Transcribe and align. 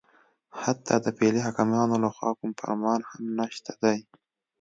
حتی 0.61 0.95
د 1.05 1.07
فعلي 1.17 1.41
حاکمانو 1.47 1.95
لخوا 2.03 2.29
کوم 2.37 2.51
فرمان 2.59 2.99
هم 3.09 3.21
نشته 3.39 3.71
دی 3.83 3.97